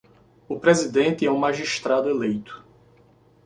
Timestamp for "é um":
1.27-1.37